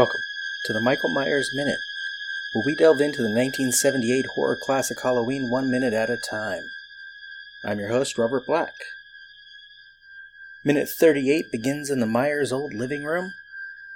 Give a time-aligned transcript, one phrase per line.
[0.00, 0.22] Welcome
[0.64, 1.76] to the Michael Myers Minute,
[2.54, 6.62] where we delve into the 1978 horror classic Halloween one minute at a time.
[7.66, 8.72] I'm your host, Robert Black.
[10.64, 13.34] Minute 38 begins in the Myers' old living room.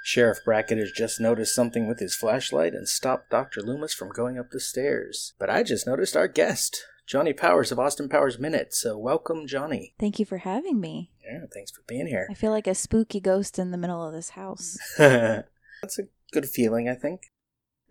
[0.03, 3.63] Sheriff Brackett has just noticed something with his flashlight and stopped Dr.
[3.63, 5.33] Loomis from going up the stairs.
[5.39, 9.93] But I just noticed our guest, Johnie Powers of Austin Powers Minute, so welcome, Johnie.
[9.97, 11.09] Thank you for having me.
[11.25, 12.27] Yeah, thanks for being here.
[12.29, 14.77] I feel like a spooky ghost in the middle of this house.
[15.85, 17.31] That's a good feeling, I think.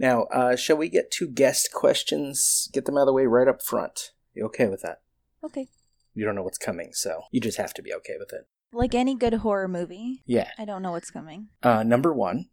[0.00, 2.68] Now, uh, shall we get to guest questions?
[2.72, 4.10] Get them out of the way right up front.
[4.34, 5.00] You okay with that?
[5.44, 5.68] Okay.
[6.12, 8.48] You don't know what's coming, so you just have to be okay with it.
[8.72, 10.50] Like any good horror movie, Yeah.
[10.58, 11.50] I don't know what's coming.
[11.62, 12.46] Uh, number one,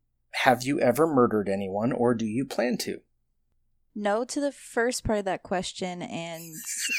[0.43, 3.01] have you ever murdered anyone, or do you plan to?
[3.95, 6.43] No to the first part of that question, and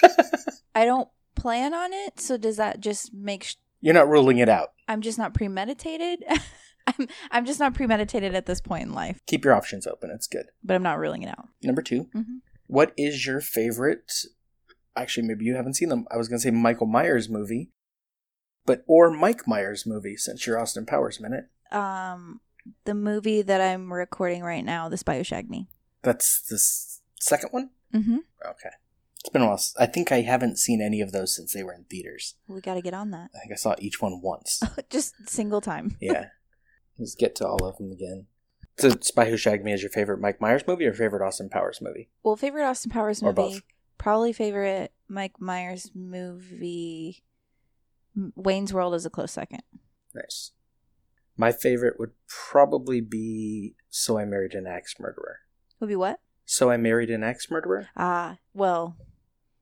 [0.74, 2.18] I don't plan on it.
[2.18, 4.72] So does that just make sh- You're not ruling it out.
[4.88, 6.24] I'm just not premeditated?
[6.98, 10.10] I'm I'm just not premeditated at this point in life, Keep your options open.
[10.10, 10.46] It's good.
[10.64, 11.48] but I'm not ruling it out.
[11.62, 14.10] Number two, hmm what is your favorite?
[14.96, 16.06] Actually, maybe you haven't seen them.
[16.10, 17.70] I was going to say Michael Myers movie,
[18.64, 21.46] but or Mike Myers movie since you're Austin Powers minute.
[21.70, 22.40] Um,
[22.84, 25.68] the movie that I'm recording right now, The Spy Who Shagged Me.
[26.02, 27.70] That's the s- second one.
[27.94, 28.18] Mm-hmm.
[28.42, 28.70] Okay.
[29.20, 29.60] It's been a while.
[29.78, 32.36] I think I haven't seen any of those since they were in theaters.
[32.48, 33.30] We got to get on that.
[33.34, 34.62] I think I saw each one once.
[34.90, 35.96] just single time.
[36.00, 36.26] yeah.
[36.98, 38.26] Let's get to all of them again.
[38.78, 41.80] So, Spy Who Shagged Me is your favorite Mike Myers movie or favorite Austin Powers
[41.82, 42.08] movie?
[42.22, 43.34] Well, favorite Austin Powers movie.
[43.34, 43.62] both.
[43.98, 47.22] Probably favorite Mike Myers movie.
[48.34, 49.62] Wayne's World is a close second.
[50.14, 50.52] Nice.
[51.36, 55.38] My favorite would probably be So I Married an Axe Murderer.
[55.80, 56.20] Would be what?
[56.44, 57.88] So I Married an Axe Murderer?
[57.96, 58.96] Ah, well,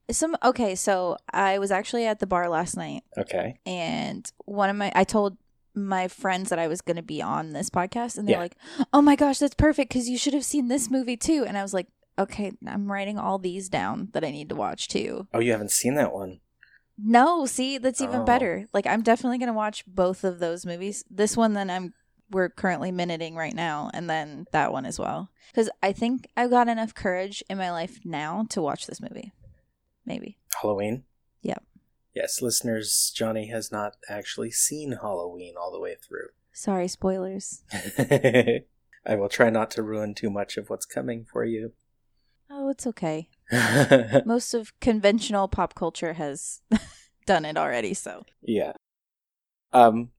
[0.09, 0.75] some okay.
[0.75, 3.59] So I was actually at the bar last night, Okay.
[3.65, 5.37] and one of my I told
[5.75, 8.39] my friends that I was going to be on this podcast, and they're Yeah.
[8.41, 8.57] like,
[8.93, 11.61] "Oh my gosh, that's perfect because you should have seen this movie too." And I
[11.61, 11.87] was like,
[12.19, 15.71] "Okay, I'm writing all these down that I need to watch too." Oh, you haven't
[15.71, 16.39] seen that one?
[16.97, 18.25] No, see, that's even Oh.
[18.25, 18.67] better.
[18.73, 21.03] Like I'm definitely gonna watch both of those movies.
[21.09, 21.93] This one, then I'm
[22.29, 25.29] we're currently minuting right now, and then that one as well.
[25.51, 29.33] Because I think I've got enough courage in my life now to watch this movie.
[30.05, 30.37] Maybe.
[30.61, 31.03] Halloween?
[32.13, 36.27] Yes, listeners, Johnie has not actually seen Halloween all the way through.
[36.51, 37.63] Sorry, spoilers.
[37.97, 41.71] I will try not to ruin too much of what's coming for you.
[42.49, 43.29] Oh, it's okay.
[44.25, 46.61] Most of conventional pop culture has
[47.25, 48.73] done it already, so yeah.
[49.71, 50.09] Um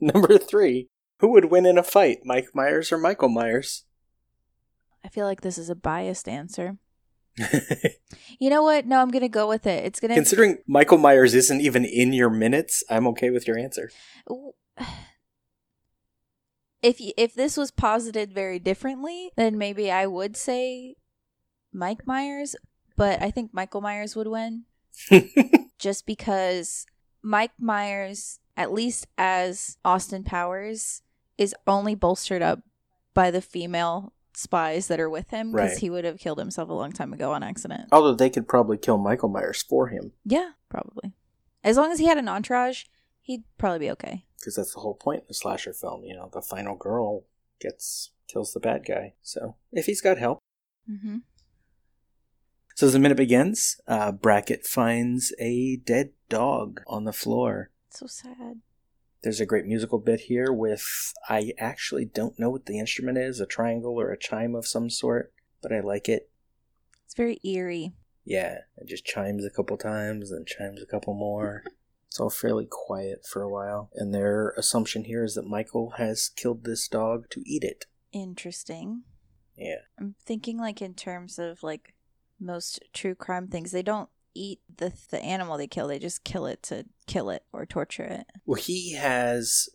[0.00, 0.88] number 3.
[1.20, 3.84] Who would win in a fight, Mike Myers or Michael Myers?
[5.04, 6.78] I feel like this is a biased answer.
[8.38, 8.86] You know what?
[8.86, 9.84] No, I'm gonna go with it.
[9.84, 13.90] It's gonna Considering Michael Myers isn't even in your minutes, I'm okay with your answer.
[16.82, 20.96] if if this was posited very differently, then maybe I would say
[21.72, 22.56] Mike Myers,
[22.96, 24.64] but I think Michael Myers would win
[25.78, 26.86] just because
[27.22, 31.02] Mike Myers, at least as Austin Powers,
[31.38, 32.60] is only bolstered up
[33.14, 35.78] by the female spies that are with him because Right.
[35.78, 37.88] he would have killed himself a long time ago on accident.
[37.90, 41.12] Although they could probably kill Michael Myers for him, Yeah, probably.
[41.64, 42.84] As long as he had an entourage,
[43.22, 44.24] he'd probably be okay.
[44.38, 46.04] because that's the whole point in the slasher film.
[46.04, 47.24] You know, the final girl
[47.60, 49.14] gets kills the bad guy.
[49.22, 50.38] So if he's got help.
[50.88, 51.18] Mm-hmm.
[52.74, 57.70] So as the minute begins, uh, Brackett finds a dead dog on the floor.
[57.88, 58.60] So sad.
[59.22, 63.40] There's a great musical bit here with I actually don't know what the instrument is,
[63.40, 65.32] a triangle or a chime of some sort,
[65.62, 66.30] but I like it.
[67.04, 67.92] It's very eerie.
[68.24, 71.62] Yeah, it just chimes a couple times, then chimes a couple more.
[72.08, 76.30] It's all fairly quiet for a while, and their assumption here is that Michael has
[76.30, 77.84] killed this dog to eat it.
[78.10, 79.02] Interesting.
[79.54, 79.80] Yeah.
[79.98, 81.92] I'm thinking like in terms of like
[82.40, 85.88] most true crime things, they don't eat the the animal they kill.
[85.88, 88.26] They just kill it to kill it or torture it.
[88.44, 89.68] Well, he has,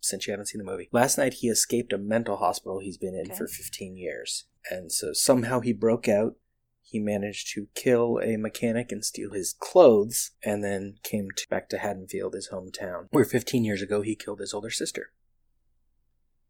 [0.00, 3.14] since you haven't seen the movie, last night he escaped a mental hospital he's been
[3.14, 3.34] in Okay.
[3.36, 4.46] for 15 years.
[4.70, 6.36] And so somehow he broke out.
[6.86, 11.68] He managed to kill a mechanic and steal his clothes, and then came to, back
[11.70, 15.10] to Haddonfield, his hometown, where 15 years ago he killed his older sister.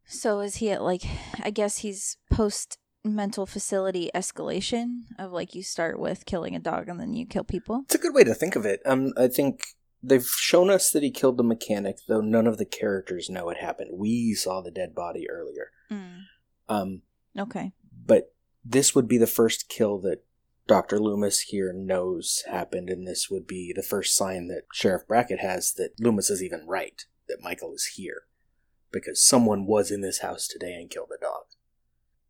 [0.06, 1.02] So is he at like
[1.42, 6.88] I guess he's post mental facility escalation of like you start with killing a dog
[6.88, 7.82] and then you kill people.
[7.84, 8.80] It's a good way to think of it.
[8.86, 9.64] Um, I think
[10.02, 13.58] they've shown us that he killed the mechanic, though none of the characters know it
[13.58, 13.90] happened.
[13.94, 15.70] We saw the dead body earlier.
[15.90, 16.20] Mm.
[16.68, 17.02] Um,
[17.38, 17.72] Okay.
[18.06, 18.32] but
[18.64, 20.24] this would be the first kill that
[20.66, 20.98] Dr.
[20.98, 25.74] Loomis here knows happened, and this would be the first sign that Sheriff Brackett has
[25.74, 28.22] that Loomis is even right, that Michael is here.
[28.90, 31.42] because someone was in this house today and killed a dog.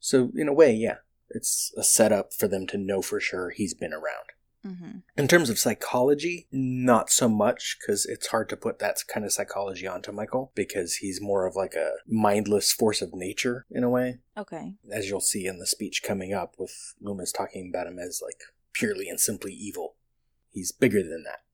[0.05, 0.97] So, in a way, yeah,
[1.31, 4.29] it's a setup for them to know for sure he's been around.
[4.63, 4.99] Mm-hmm.
[5.17, 9.33] In terms of psychology, not so much because it's hard to put that kind of
[9.33, 13.89] psychology onto Michael because he's more of like a mindless force of nature in a
[13.89, 14.75] way, Okay.
[14.93, 18.43] as you'll see in the speech coming up with Loomis talking about him as like
[18.75, 19.95] purely and simply evil.
[20.51, 21.45] He's bigger than that.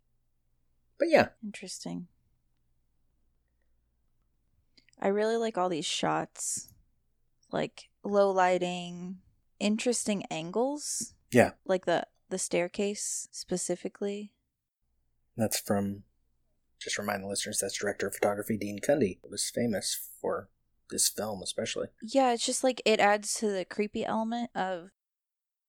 [0.99, 2.09] But yeah, Interesting.
[5.01, 6.67] I really like all these shots.
[7.53, 9.19] Like low lighting,
[9.59, 11.15] interesting angles.
[11.33, 11.53] Yeah.
[11.65, 14.33] Like the the staircase specifically.
[15.37, 16.05] that's from,
[16.81, 19.19] just remind the listeners, that's director of photography Dean Cundey.
[19.23, 20.49] It was famous for
[20.91, 21.89] this film, especially.
[22.03, 24.91] Yeah, it's just like it adds to the creepy element of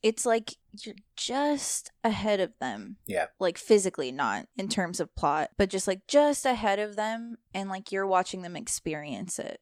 [0.04, 2.98] it's like you're just ahead of them.
[3.08, 3.28] Yeah.
[3.40, 7.70] Like physically not in terms of plot, but just like just ahead of them and
[7.70, 9.60] like you're watching them experience it.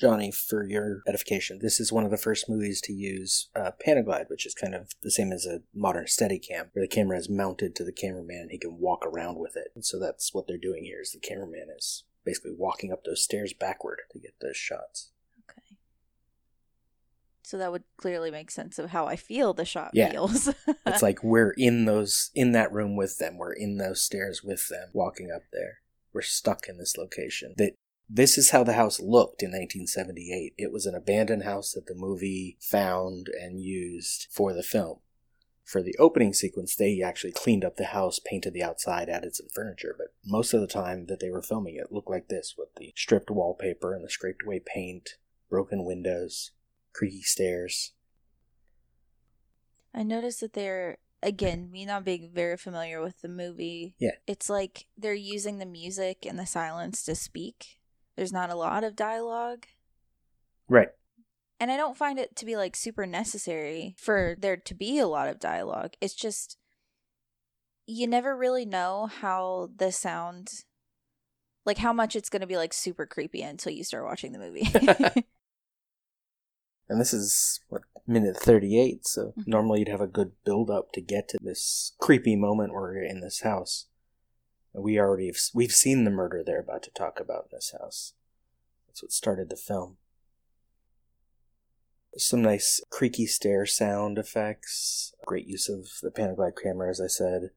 [0.00, 4.28] Johnie, for your edification, this is one of the first movies to use uh, Panaglide,
[4.28, 7.74] which is kind of the same as a modern Steadicam, where the camera is mounted
[7.76, 9.68] to the cameraman and he can walk around with it.
[9.74, 11.00] And so that's what they're doing here.
[11.00, 15.12] Is the cameraman is basically walking up those stairs backward to get those shots.
[15.48, 15.62] Okay.
[17.42, 20.10] So that would clearly make sense of how I feel the shot Yeah.
[20.10, 20.50] feels.
[20.86, 23.38] It's like we're in those in that room with them.
[23.38, 25.78] We're in those stairs with them, walking up there.
[26.12, 27.54] We're stuck in this location.
[27.56, 27.72] That
[28.08, 30.54] this is how the house looked in 1978.
[30.56, 34.98] It was an abandoned house that the movie found and used for the film.
[35.64, 39.48] For the opening sequence, they actually cleaned up the house, painted the outside, added some
[39.52, 42.68] furniture, but most of the time that they were filming it looked like this with
[42.76, 45.16] the stripped wallpaper and the scraped away paint,
[45.50, 46.52] broken windows,
[46.92, 47.94] creaky stairs.
[49.92, 53.94] I noticed that they're again, me not being very familiar with the movie.
[53.98, 54.12] Yeah.
[54.26, 57.80] It's like they're using the music and the silence to speak.
[58.16, 59.66] There's not a lot of dialogue.
[60.68, 60.88] Right.
[61.60, 65.06] And I don't find it to be like super necessary for there to be a
[65.06, 65.94] lot of dialogue.
[66.00, 66.58] It's just
[67.86, 70.64] you never really know how the sound
[71.64, 74.38] like how much it's going to be like super creepy until you start watching the
[74.38, 74.68] movie.
[76.88, 79.06] And this is what minute thirty-eight.
[79.06, 79.48] So Mhm.
[79.48, 83.20] normally you'd have a good build-up to get to this creepy moment where you're in
[83.20, 83.86] this house.
[84.76, 88.12] We already have, we've seen the murder they're about to talk about in this house.
[88.86, 89.96] That's what started the film.
[92.18, 95.14] Some nice creaky stair sound effects.
[95.26, 97.50] Great use of the Panaglide camera, as I said.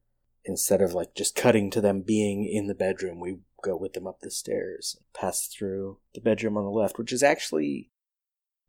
[0.45, 4.07] Instead of like just cutting to them being in the bedroom, we go with them
[4.07, 7.89] up the stairs, and pass through the bedroom on the left, which is actually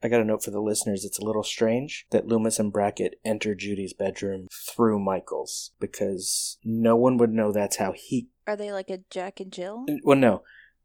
[0.02, 1.05] I got a note for the listeners.
[1.05, 6.97] It's a little strange that Loomis and Brackett enter Judy's bedroom through Michael's because no
[6.97, 8.29] one would know that's how he.
[8.50, 9.87] Are they like a Jack and Jill?
[10.02, 10.43] Well, no,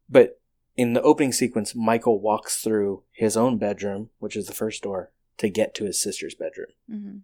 [0.08, 0.40] but
[0.78, 5.12] in the opening sequence, Michael walks through his own bedroom, which is the first door,
[5.40, 6.68] to get to his sister's bedroom.
[6.88, 7.18] Mm-hmm.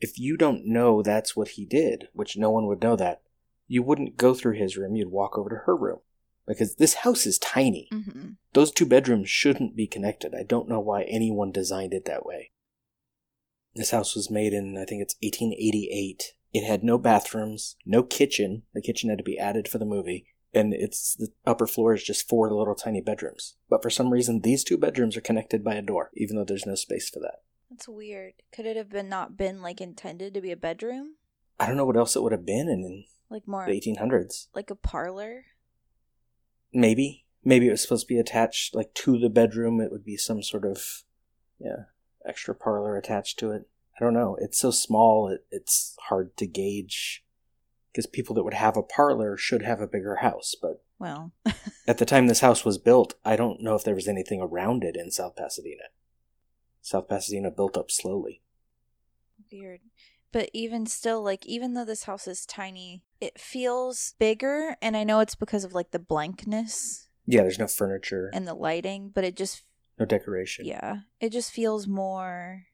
[0.00, 3.22] If you don't know that's what he did, which no one would know that,
[3.68, 4.96] you wouldn't go through his room.
[4.96, 6.00] You'd walk over to her room
[6.44, 7.88] because this house is tiny.
[7.92, 8.30] Mm-hmm.
[8.52, 10.34] Those two bedrooms shouldn't be connected.
[10.34, 12.50] I don't know why anyone designed it that way.
[13.76, 16.34] This house was made in, I think it's 1888.
[16.54, 18.62] It had no bathrooms, no kitchen.
[18.72, 20.26] The kitchen had to be added for the movie.
[20.54, 23.56] And it's the upper floor is just four little tiny bedrooms.
[23.68, 26.64] But for some reason, these two bedrooms are connected by a door, even though there's
[26.64, 27.42] no space for that.
[27.68, 28.34] That's weird.
[28.52, 31.16] Could it have been not been like intended to be a bedroom?
[31.58, 34.46] I don't know what else it would have been in, Like more the 1800s.
[34.54, 35.46] like a parlor?
[36.72, 37.24] Maybe.
[37.44, 39.80] Maybe it was supposed to be attached, like, to the bedroom.
[39.80, 41.02] It would be some sort of,
[41.58, 41.84] yeah,
[42.26, 43.68] extra parlor attached to it.
[43.98, 44.36] I don't know.
[44.40, 47.24] It's so small, it, it's hard to gauge.
[47.92, 50.56] Because people that would have a parlor should have a bigger house.
[50.60, 51.32] But Well,
[51.86, 54.82] at the time this house was built, I don't know if there was anything around
[54.82, 55.84] it in South Pasadena.
[56.82, 58.42] South Pasadena built up slowly.
[59.52, 59.80] weird.
[60.32, 64.76] But even still, like, even though this house is tiny, it feels bigger.
[64.82, 68.54] And I know it's because of like the blankness Yeah, there's no furniture, and the
[68.54, 69.62] lighting, but it just,
[70.00, 70.66] no decoration.
[70.66, 72.64] yeah, it just feels more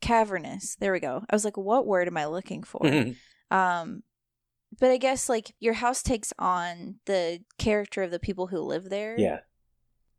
[0.00, 0.76] cavernous.
[0.80, 1.24] There we go.
[1.28, 2.80] I was like, what word am I looking for?
[3.50, 4.02] Um,
[4.78, 8.88] but I guess like your house takes on the character of the people who live
[8.90, 9.16] there.
[9.18, 9.40] yeah.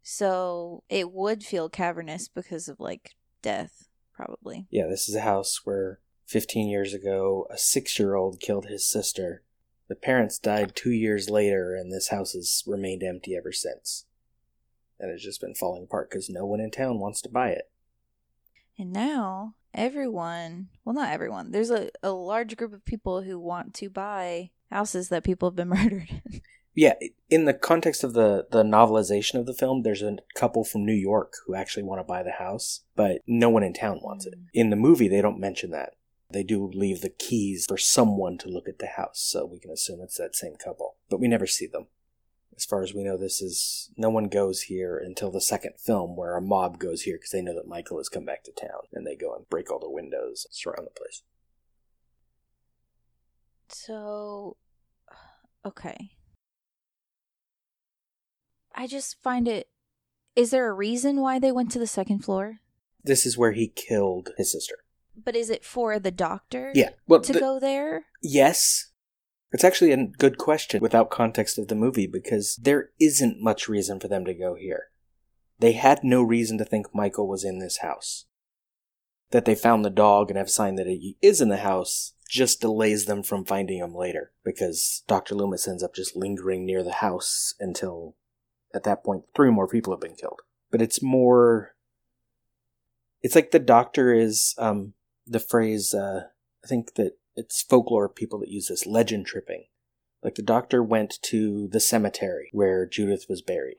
[0.03, 3.11] So it would feel cavernous because of like
[3.41, 4.67] death, probably.
[4.71, 8.89] Yeah, this is a house where 15 years ago a six year old killed his
[8.89, 9.43] sister.
[9.89, 14.05] The parents died two years later, and this house has remained empty ever since.
[14.99, 17.70] And it's just been falling apart because no one in town wants to buy it.
[18.77, 23.73] And now everyone, well, not everyone, there's a, a large group of people who want
[23.75, 26.41] to buy houses that people have been murdered in.
[26.73, 26.93] Yeah,
[27.29, 30.93] in the context of the the novelization of the film, there's a couple from New
[30.93, 34.35] York who actually want to buy the house, but no one in town wants it.
[34.35, 34.45] Mm.
[34.53, 35.95] In the movie, they don't mention that.
[36.31, 39.69] They do leave the keys for someone to look at the house, so we can
[39.69, 41.87] assume it's that same couple, but we never see them.
[42.55, 46.15] As far as we know, this is no one goes here until the second film,
[46.15, 48.81] where a mob goes here because they know that Michael has come back to town,
[48.93, 51.23] and they go and break all the windows, surround the place.
[53.69, 54.57] So,
[55.65, 56.11] okay.
[58.75, 59.67] I just find it.
[60.35, 62.59] Is there a reason why they went to the second floor?
[63.03, 64.75] This is where he killed his sister.
[65.15, 66.71] But is it for the doctor?
[66.75, 68.05] Yeah, well, To the- go there?
[68.21, 68.90] Yes.
[69.51, 73.99] It's actually a good question without context of the movie because there isn't much reason
[73.99, 74.89] for them to go here.
[75.59, 78.25] They had no reason to think Michael was in this house.
[79.31, 82.61] That they found the dog and have signed that he is in the house just
[82.61, 85.35] delays them from finding him later because Dr.
[85.35, 88.15] Loomis ends up just lingering near the house until
[88.73, 90.39] at that point three more people have been killed.
[90.71, 91.75] But it's more
[93.21, 94.93] it's like the doctor is um
[95.27, 96.27] the phrase uh
[96.63, 99.65] I think that it's folklore people that use this legend tripping.
[100.23, 103.77] Like the doctor went to the cemetery where Judith was buried.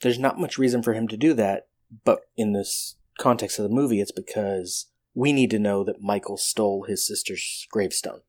[0.00, 1.68] There's not much reason for him to do that,
[2.04, 6.36] but in this context of the movie, it's because we need to know that Michael
[6.38, 8.20] stole his sister's gravestone.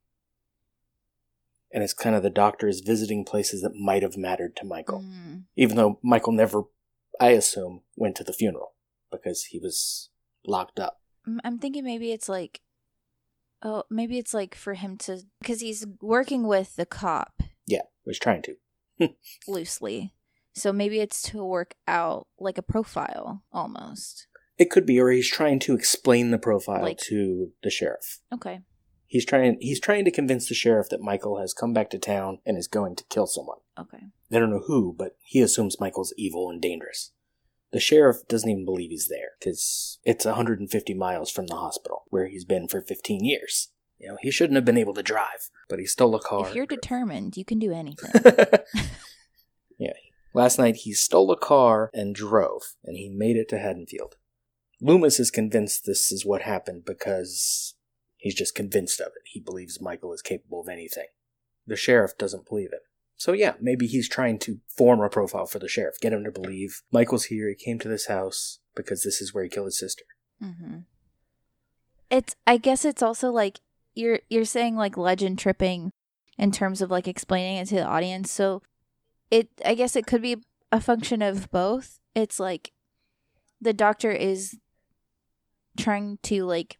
[1.73, 4.99] And it's kind of the doctor is visiting places that might have mattered to Michael.
[5.01, 5.43] Mm.
[5.55, 6.63] Even though Michael never,
[7.19, 8.73] I assume, went to the funeral
[9.09, 10.09] because he was
[10.45, 10.99] locked up.
[11.25, 12.59] I'm- I'm thinking maybe it's like,
[13.63, 18.19] oh, maybe it's like for him to, because he's working with the cop Yeah, was
[18.19, 18.55] trying to.
[19.47, 20.13] loosely.
[20.53, 24.27] So maybe it's to work out like a profile almost.
[24.57, 28.19] It could be, or he's trying to explain the profile Like- to the sheriff.
[28.33, 28.61] Okay.
[29.07, 29.57] He's trying.
[29.59, 32.67] He's trying to convince the sheriff that Michael has come back to town and is
[32.69, 33.57] going to kill someone.
[33.77, 34.03] Okay.
[34.29, 37.11] They don't know who, but he assumes Michael's evil and dangerous.
[37.71, 42.27] The sheriff doesn't even believe he's there because it's 150 miles from the hospital where
[42.27, 43.69] he's been for 15 years.
[43.97, 46.49] You know, he shouldn't have been able to drive, but he stole a car.
[46.49, 48.11] If you're determined, you can do anything.
[49.77, 49.93] yeah.
[50.33, 54.15] Last night he stole a car and drove, and he made it to Haddonfield.
[54.81, 57.75] Loomis is convinced this is what happened because
[58.17, 59.23] he's just convinced of it.
[59.25, 61.07] He believes Michael is capable of anything.
[61.67, 62.81] The sheriff doesn't believe it.
[63.21, 66.31] So yeah, maybe he's trying to form a profile for the sheriff, get him to
[66.31, 69.77] believe Michael's here, he came to this house because this is where he killed his
[69.77, 70.05] sister.
[70.41, 70.79] hmm
[72.09, 72.35] It's.
[72.47, 73.59] I guess it's also like
[73.93, 75.91] you're you're saying like legend tripping
[76.39, 78.31] in terms of like explaining it to the audience.
[78.31, 78.63] So
[79.29, 79.49] it.
[79.63, 80.37] I guess it could be
[80.71, 81.99] a function of both.
[82.15, 82.71] It's like
[83.61, 84.57] the doctor is
[85.77, 86.79] trying to like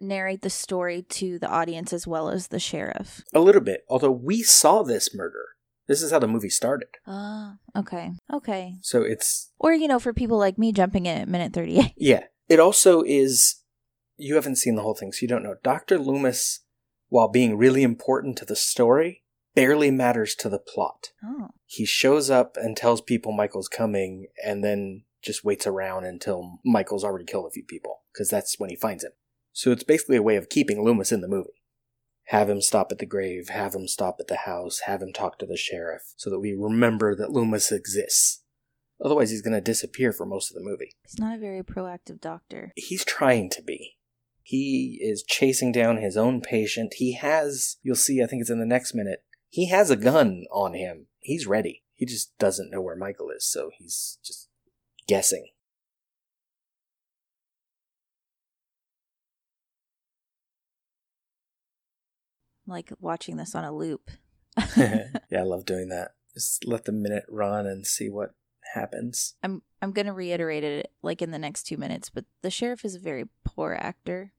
[0.00, 3.22] narrate the story to the audience as well as the sheriff.
[3.34, 5.44] A little bit, although we saw this murder.
[5.86, 6.88] This is how the movie started.
[7.06, 8.74] Ah, okay, okay.
[8.80, 11.92] So it's Or you know, for people like me jumping in at minute thirty-eight.
[11.98, 12.24] Yeah.
[12.48, 13.62] It also is.
[14.16, 15.56] You haven't seen the whole thing, so you don't know.
[15.62, 15.98] Dr.
[15.98, 16.60] Loomis,
[17.08, 19.24] while being really important to the story,
[19.54, 21.08] barely matters to the plot.
[21.24, 26.60] Oh, He shows up and tells people Michael's coming, and then just waits around until
[26.64, 29.12] Michael's already killed a few people, because that's when he finds him.
[29.54, 31.62] So it's basically a way of keeping Loomis in the movie.
[32.28, 35.38] Have him stop at the grave, have him stop at the house, have him talk
[35.38, 38.42] to the sheriff, so that we remember that Loomis exists.
[39.02, 42.20] Otherwise, he's going to disappear for most of the movie he's not a very proactive
[42.20, 42.72] doctor.
[42.76, 43.96] he's trying to be.
[44.42, 46.94] He is chasing down his own patient.
[46.94, 50.44] He has, you'll see, I think it's in the next minute, he has a gun
[50.50, 51.06] on him.
[51.20, 51.82] He's ready.
[51.94, 54.48] He just doesn't know where Michael is, so he's just
[55.06, 55.46] guessing.
[62.66, 64.10] Like watching this on a loop.
[64.76, 66.12] yeah, I love doing that.
[66.32, 68.34] Just let the minute run and see what
[68.74, 69.34] happens.
[69.42, 72.94] I'm I'm gonna reiterate it like in the next two minutes, but the sheriff is
[72.94, 74.32] a very poor actor.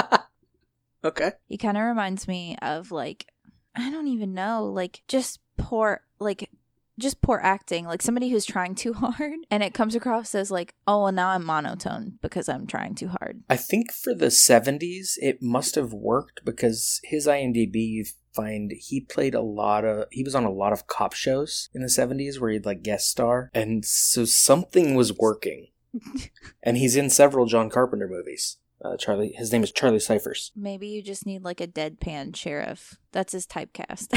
[1.04, 1.32] okay.
[1.46, 3.26] He kind of reminds me of like
[3.74, 6.50] I don't even know, like just poor like
[6.98, 10.74] just poor acting, like somebody who's trying too hard, and it comes across as like,
[10.86, 13.42] oh, well, now I'm monotone because I'm trying too hard.
[13.48, 19.00] I think for the 70s, it must have worked because his IMDb, you find he
[19.00, 22.38] played a lot of, he was on a lot of cop shows in the 70s
[22.38, 23.50] where he'd like guest star.
[23.54, 25.68] And so something was working.
[26.62, 28.58] and he's in several John Carpenter movies.
[28.84, 30.52] Uh, Charlie, his name is Charlie Cyphers.
[30.54, 32.96] Maybe you just need like a deadpan sheriff.
[33.10, 34.14] That's his typecast.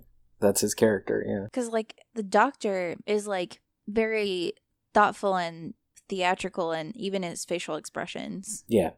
[0.40, 1.44] That's his character, yeah.
[1.44, 4.52] Because like the doctor is like very
[4.92, 5.74] thoughtful and
[6.08, 8.90] theatrical, and even his facial expressions Yeah.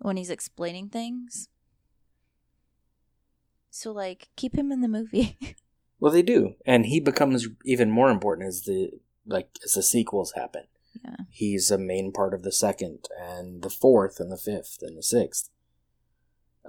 [0.00, 1.48] when he's explaining things.
[3.70, 5.38] So like keep him in the movie.
[5.98, 8.90] Well, they do, and he becomes even more important as the
[9.24, 10.64] like as the sequels happen.
[11.02, 11.16] Yeah.
[11.30, 15.02] He's a main part of the second and the fourth and the fifth and the
[15.02, 15.48] sixth.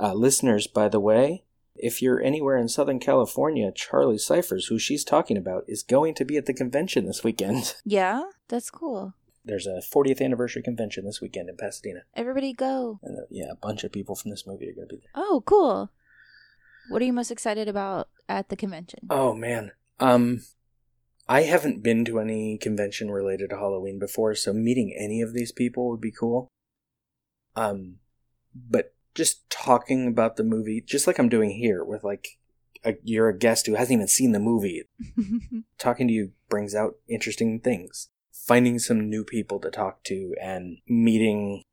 [0.02, 1.44] Uh, listeners, by the way,
[1.80, 6.26] if you're anywhere in Southern California, Charlie Cyphers, who she's talking about, is going to
[6.26, 7.76] be at the convention this weekend.
[7.86, 9.14] yeah, that's cool.
[9.46, 12.02] There's a 40th anniversary convention this weekend in Pasadena.
[12.16, 13.00] Everybody go.
[13.02, 15.12] And uh, yeah, a bunch of people from this movie are going to be there.
[15.16, 15.90] Oh, cool.
[16.90, 19.00] What are you most excited about at the convention?
[19.10, 19.72] Oh man.
[20.00, 20.44] Um
[21.30, 25.52] I haven't been to any convention related to Halloween before, so meeting any of these
[25.52, 26.48] people would be cool.
[27.56, 27.98] Um
[28.56, 32.38] but just talking about the movie, just like I'm doing here with like
[32.86, 34.84] a, you're a guest who hasn't even seen the movie.
[35.80, 38.10] Talking to you brings out interesting things.
[38.32, 41.64] Finding some new people to talk to and meeting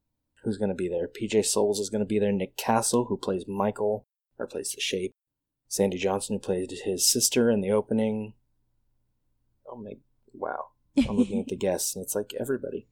[0.42, 1.06] who's going to be there.
[1.06, 2.32] PJ Soles is going to be there.
[2.32, 4.06] Nick Castle, who plays Michael,
[4.38, 5.12] or plays the Shape.
[5.68, 8.34] Sandy Johnson, who played his sister in the opening.
[9.70, 9.92] Oh my,
[10.32, 10.68] wow.
[10.96, 12.88] I'm looking at the guests, and it's like everybody.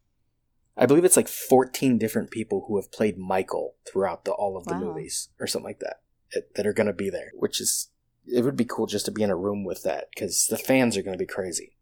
[0.76, 4.64] I believe it's like 14 different people who have played Michael throughout the, all of
[4.64, 4.80] the Wow.
[4.80, 6.00] movies, or something like that,
[6.32, 7.90] that- that are going to be there, which is,
[8.26, 10.96] it would be cool just to be in a room with that, because the fans
[10.96, 11.76] are going to be crazy.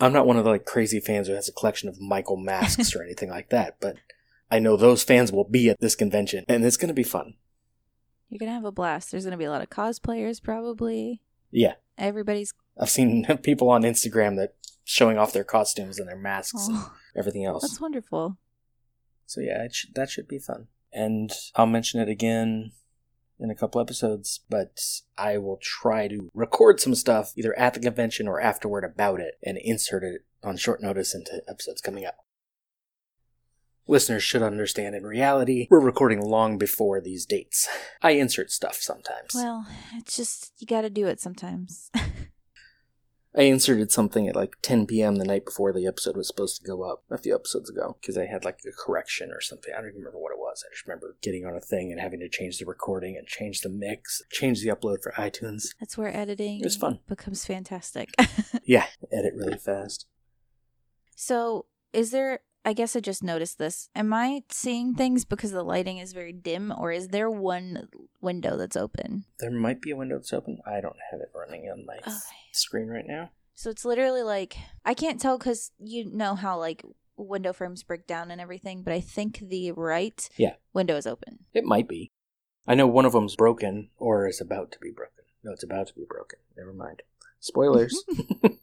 [0.00, 2.94] I'm not one of the like crazy fans who has a collection of Michael masks
[2.94, 3.96] or anything like that, but
[4.50, 7.34] I know those fans will be at this convention, and it's going to be fun.
[8.28, 9.10] You're gonna have a blast.
[9.10, 11.20] There's gonna be a lot of cosplayers, probably.
[11.50, 11.74] Yeah.
[11.98, 12.54] Everybody's.
[12.78, 16.92] I've seen people on Instagram that showing off their costumes and their masks and Oh,
[17.16, 17.62] everything else.
[17.62, 18.36] that's wonderful.
[19.26, 20.66] So yeah, it should, that should be fun.
[20.92, 22.72] And I'll mention it again
[23.38, 24.80] in a couple episodes, but
[25.16, 29.34] I will try to record some stuff either at the convention or afterward about it
[29.42, 32.16] and insert it on short notice into episodes coming up.
[33.88, 37.68] Listeners should understand in reality, we're recording long before these dates.
[38.00, 39.34] I insert stuff sometimes.
[39.34, 41.90] Well, it's just you got to do it sometimes.
[43.34, 45.16] I inserted something at like 10 p.m.
[45.16, 48.18] the night before the episode was supposed to go up a few episodes ago because
[48.18, 49.72] I had like a correction or something.
[49.72, 50.62] I don't even remember what it was.
[50.66, 53.62] I just remember getting on a thing and having to change the recording and change
[53.62, 55.68] the mix, change the upload for iTunes.
[55.80, 56.98] That's where editing It was fun.
[57.08, 58.10] becomes fantastic.
[58.64, 60.06] Yeah, edit really fast.
[61.16, 62.40] so, is there?
[62.64, 63.88] I guess I just noticed this.
[63.96, 67.88] Am I seeing things because the lighting is very dim, or is there one
[68.20, 69.24] window that's open?
[69.40, 70.58] There might be a window that's open.
[70.64, 72.12] I don't have it running on my Okay.
[72.52, 73.30] screen right now.
[73.54, 76.82] So it's literally like I can't tell because you know how like
[77.16, 80.54] window frames break down and everything, but I think the right Yeah.
[80.72, 81.40] window is open.
[81.52, 82.12] It might be.
[82.66, 85.24] I know one of them's broken or is about to be broken.
[85.42, 86.38] No, it's about to be broken.
[86.56, 87.02] Never mind.
[87.40, 88.04] Spoilers.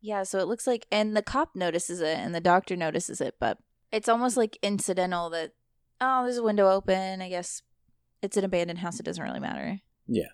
[0.00, 3.36] Yeah, so it looks like, and the cop notices it, and the doctor notices it,
[3.38, 3.58] but
[3.92, 5.52] it's almost like incidental that
[6.00, 7.20] oh, there's a window open.
[7.20, 7.62] I guess
[8.22, 8.98] it's an abandoned house.
[8.98, 9.80] It doesn't really matter.
[10.06, 10.28] Yeah.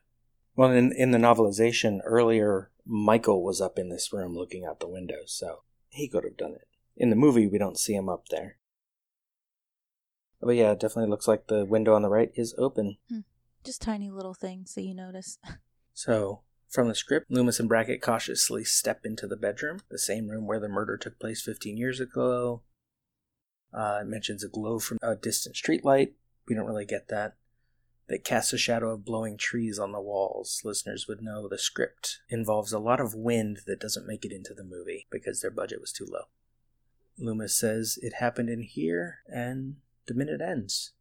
[0.55, 4.89] Well, in in the novelization earlier, Michael was up in this room looking out the
[4.89, 6.69] window, so he could have done it.
[6.97, 8.59] In the movie, we don't see him up there.
[10.41, 12.99] But yeah, it definitely looks like the window on the right is open.
[13.09, 13.21] Hmm.
[13.65, 15.39] Just tiny little things that you notice.
[15.99, 20.47] So, from the script, Loomis and Brackett cautiously step into the bedroom, the same room
[20.47, 22.63] where the murder took place 15 years ago.
[23.73, 26.13] Uh, it mentions a glow from a distant streetlight.
[26.49, 27.35] We don't really get that.
[28.09, 30.63] That casts a shadow of blowing trees on the walls.
[30.65, 34.55] Listeners would know the script involves a lot of wind that doesn't make it into
[34.55, 36.27] the movie because their budget was too low.
[37.19, 39.77] Loomis says it happened in here, and
[40.07, 40.93] the minute ends.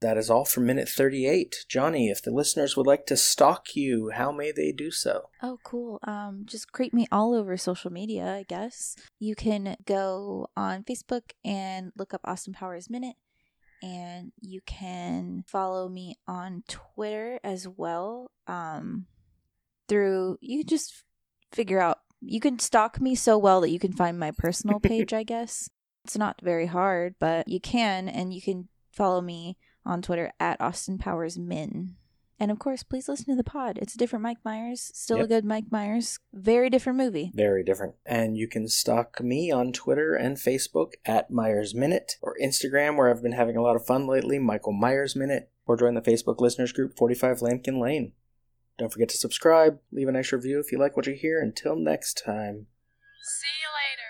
[0.00, 1.64] That is all for minute 38.
[1.68, 5.30] Johnie, if the listeners would like to stalk you, how may they do so?
[5.42, 5.98] Oh, cool.
[6.04, 8.96] Um, just creep me all over social media, I guess.
[9.18, 13.16] You can go on Facebook and look up Austin Powers Minute,
[13.82, 18.30] and you can follow me on Twitter as well.
[18.46, 19.06] Um,
[19.88, 21.04] through you can just
[21.52, 25.12] figure out you can stalk me so well that you can find my personal page.
[25.12, 25.68] I guess
[26.04, 30.60] it's not very hard, but you can, and you can follow me on Twitter at
[30.60, 31.96] Austin Powers Min.
[32.40, 33.78] And of course, please listen to the pod.
[33.80, 37.30] It's a different Mike Myers, still a good Mike Myers, very different movie.
[37.32, 37.94] Very different.
[38.04, 43.08] And you can stalk me on Twitter and Facebook at Myers Minute, or Instagram, where
[43.08, 46.40] I've been having a lot of fun lately, Michael Myers Minute, or join the Facebook
[46.40, 48.12] listeners group 45 Lampkin Lane.
[48.78, 51.40] Don't forget to subscribe, leave a nice review if you like what you hear.
[51.40, 52.66] Until next time.
[53.22, 54.03] See you later.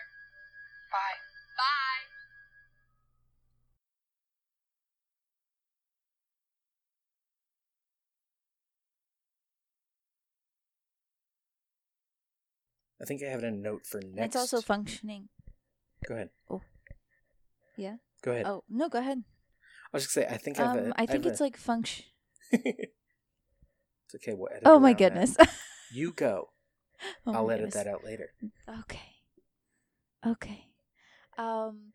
[13.01, 14.27] I think I have a note for next.
[14.27, 15.29] It's also functioning.
[16.09, 16.31] Go ahead.
[16.51, 16.63] Oh.
[17.77, 17.97] Yeah?
[18.23, 18.47] Go ahead.
[18.47, 19.25] Oh no, go ahead.
[19.93, 20.95] I was just gonna say, I think I have Um, a.
[20.97, 22.05] I think have it's a- like function.
[22.53, 24.35] It's okay.
[24.35, 25.37] We'll edit Oh my goodness.
[25.93, 26.51] You go.
[27.27, 27.75] Oh I'll edit goodness.
[27.85, 28.31] that out later.
[28.81, 29.01] Okay.
[30.27, 30.67] Okay.
[31.39, 31.93] Um